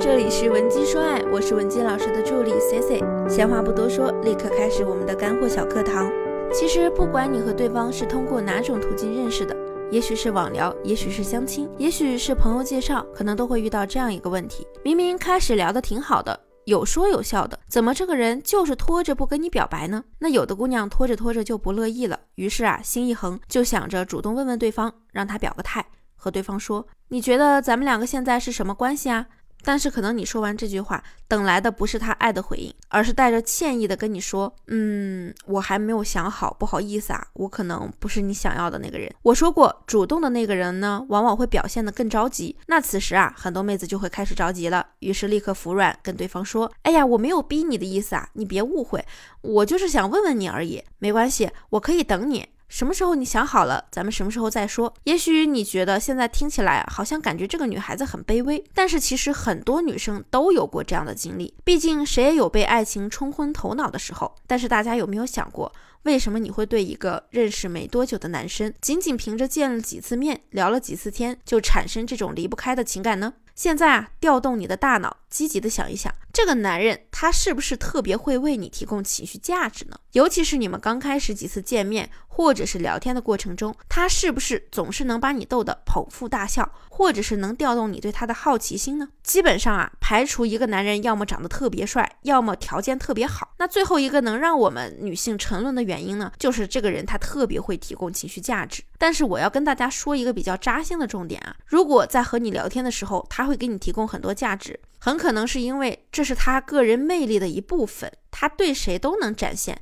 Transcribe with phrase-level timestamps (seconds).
[0.00, 3.02] 这里是文姬说爱，我是文姬老师的助理 C C。
[3.28, 6.08] 闲话不多说，立刻开始我们的干货小课堂。
[6.52, 9.56] 其实不管你和对方是通过哪种途径认识的，
[9.90, 20.04] 也许是网聊，也许是相亲，也许是朋友介绍，可能都会遇到这样一个问题：明明开始聊得挺好的，有说有笑的，怎么这个人就是拖着不跟你表白呢？
[20.20, 25.84] 那有的姑娘拖着拖着就不乐意了，于是啊，心一横就想着主动问问对方，让他表个态，
[26.14, 29.26] 和对方说：“你觉得咱们两个现在是什么关系啊？”
[29.64, 42.56] 但是可能你说完这句话，等来的不是他爱的回应，而是带着歉意的跟你说：“嗯，我还没有想好，不好意思啊，我可能不是你想要的那个人。”我说过，主动的那个人呢，往往会表现得更着急。
[42.66, 49.04] 那此时啊，很多妹子就会开始着急了，于是立刻服软，跟对方说：“哎呀，我没有逼你的意思啊，你别误会，
[49.42, 54.92] 我就是想问问你而已，没关系，我可以等你。”什么时候你想好了，咱们什么时候再说。
[55.04, 61.54] 也许你觉得现在听起来好像感觉这个女孩子很卑微，但是其实很多女生都有过这样的经历。
[61.64, 64.34] 毕竟谁也有被爱情冲昏头脑的时候。
[64.46, 73.32] 但是大家有没有想过，为什么你会对一个认识没多久的男生，仅仅凭着见了几次面、聊了几次天，就产生这种离不开的情感呢？
[73.54, 79.98] 现在啊，调动你的大脑，积极的想一想，这个男人他是不是特别会为你提供情绪价值呢？
[80.18, 89.08] 尤其是你们刚开始几次见面或者是聊天的过程中，他是不是总是能把你逗得捧腹大笑，或者是能调动你对他的好奇心呢？
[89.22, 98.82] 基本上啊，排除一个男人要么长得特别帅，要么条件特别好，那最后一个能让我们女性沉沦的原因呢，就是这个人他特别会提供情绪价值。
[98.98, 109.80] 但是我要跟大家说一个比较扎心的重点啊，如果在和你聊天的时候，他会给你提供很多价值，很可能是因为这是他个人魅力的一部分，他对谁都能展现，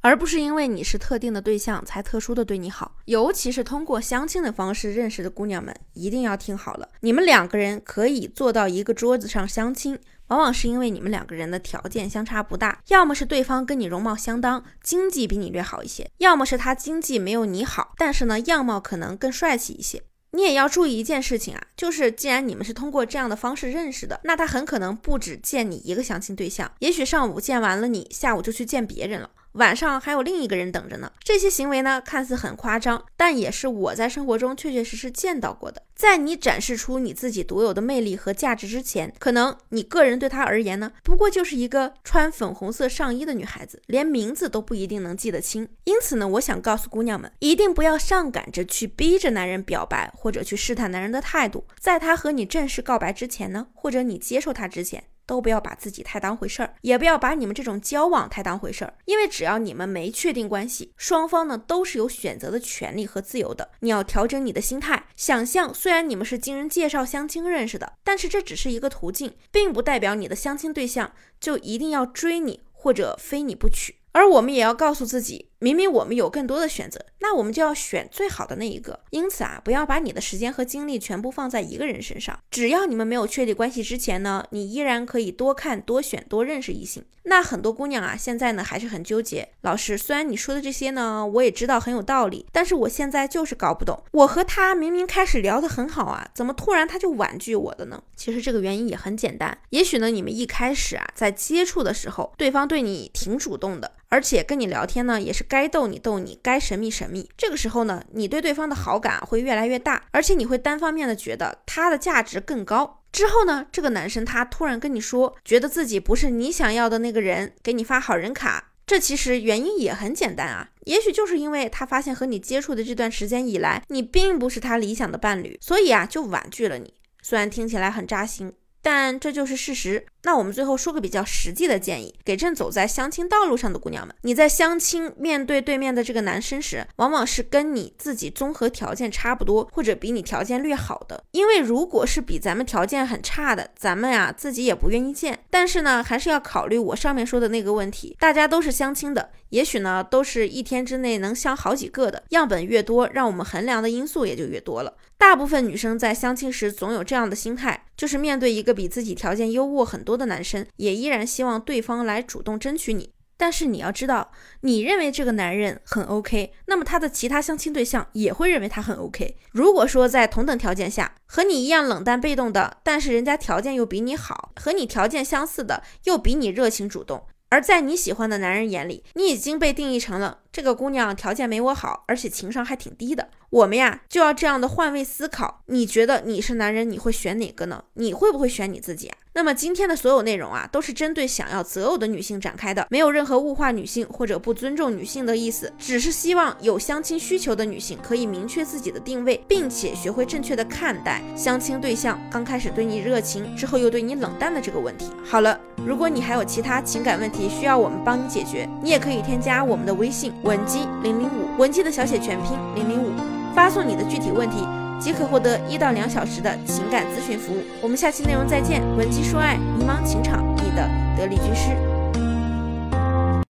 [0.00, 2.96] 而不是因为你是特定的对象才特殊的对你好。
[3.06, 9.98] 尤其是通过相亲的方式认识的姑娘们，一定要听好了，你们两个人可以坐到一个桌子上相亲。
[10.28, 20.02] 往往是因为你们两个人的条件相差不大，要么是对方跟你容貌相当，经济比你略好一些，要么是他经济没有你好，但是呢样貌可能更帅气一些。
[20.32, 29.30] 你也要注意一件事情啊，就是既然你们是通过这样的方式认识的，那他很可能不止见你一个相亲对象，也许上午见完了你，下午就去见别人了。
[29.58, 31.12] 晚上还有另一个人等着呢。
[31.22, 35.82] 这些行为呢，看似很夸张，但也是我在生活中确确实实见到过的。
[35.94, 45.68] 在你展示出你自己独有的魅力和价值之前，可能你个人对他而言呢，不过就是一个穿粉红色上衣的女孩子，连名字都不一定能记得清。
[45.84, 51.66] 因此呢，我想告诉姑娘们，一定不要上赶着去逼着男人表白，或者去试探男人的态度。
[51.80, 55.02] 在他和你正式告白之前呢，或者你接受他之前。
[55.28, 63.70] 都不要把自己太当回事儿，也不要把你们这种交往太当回事儿，因为只要你们没确定关系，双方呢都是有选择的权利和自由的。
[63.80, 73.96] 你要调整你的心态，想象虽然你们是经人介绍相亲认识的，但是这只是一个途径，并不代表你的相亲对象就一定要追你或者非你不娶。
[74.12, 75.47] 而我们也要告诉自己。
[75.60, 79.00] 明明我们有更多的选择，那我们就要选最好的那一个。
[79.10, 82.38] 因此啊，不要把你的时间和精力全部放在一个人身上。
[82.50, 87.04] 只要你们没有确立关系之前呢，你依然可以多看、多选、多认识异性。
[87.24, 89.48] 那很多姑娘啊，现在呢还是很纠结。
[89.60, 98.02] 老师，虽然你说的这些呢，我也知道很有道理，但是我现在就是搞不懂，我和他明明开始聊得很好啊，怎么突然他就婉拒我的呢？
[98.16, 105.44] 其实这个原因也很简单，也许呢，你们一开始啊在接触的时候，对方对你挺主动的，而且跟你聊天呢也是。
[105.44, 107.28] 该逗你逗你，该神秘神秘。
[107.36, 113.02] 这个时候呢，你对对方的好感会越来越大，而且你会单方面的觉得他的价值更高。
[113.10, 118.72] 之后呢，这个男生他突然跟你说，觉得自己不是你想要的那个人，给你发好人卡。
[118.86, 126.94] 这其实原因也很简单啊，也许就是因为他发现和你接触的这段时间以来，你并不是他理想的伴侣，所以啊，就婉拒了你。
[127.22, 128.52] 虽然听起来很扎心，
[128.82, 130.06] 但这就是事实。
[130.24, 141.22] 那我们最后说个比较实际的建议，给正走在相亲道路上的姑娘们，你在相亲面对对面的这个男生时，往往是跟你自己综合条件差不多，或者比你条件略好的。
[141.30, 145.38] 因为如果是比咱们条件很差的，咱们呀自己也不愿意见。
[145.48, 154.92] 但是呢，还是要考虑我上面说的那个问题，大家都是相亲的，也许呢都是一天之内能相好几个的，样本越多，让我们衡量的因素也就越多了。
[155.18, 160.16] 大部分女生在相亲时总有这样的心态，就是面对一个比自己条件优渥很多。
[160.18, 164.32] 的男生也依然希望对方来主动争取你，但是你要知道，
[164.62, 169.36] 你认为这个男人很 OK，那么他的其他相亲对象也会认为他很 OK。
[169.52, 183.28] 如果说在同等条件下，和你一样冷淡被动的，但是人家条件又比你好，和你条件相似的又比你热情主动，而在你喜欢的男人眼里，你已经被定义成了这个姑娘条件没我好，而且情商还挺低的。
[183.50, 185.62] 我们呀就要这样的换位思考。
[185.66, 187.84] 你觉得你是男人，你会选哪个呢？
[187.94, 189.16] 你会不会选你自己啊？
[189.34, 205.06] 那么今天的所有内容啊，都是针对想要择偶的女性展开的，没有任何物化女性或者不尊重女性的意思，只是希望有相亲需求的女性可以明确自己的定位，并且学会正确的看待相亲对象刚开始对你热情，之后又对你冷淡的这个问题。
[205.24, 213.10] 好了，如果你还有其他情感问题需要我们帮你解决，你也可以添加我们的微信文姬零零五，文姬的小写全拼零零五，
[213.54, 214.66] 发送你的具体问题。
[215.00, 217.58] 即可获得一到两小时的情感咨询服务。
[217.80, 221.87] 我们下期内容再见，文姬说爱，迷茫情场，你的得力军师。